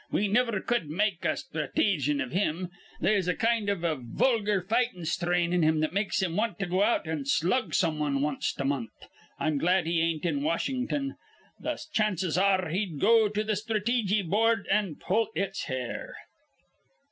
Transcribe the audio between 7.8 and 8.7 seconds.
wan wanst a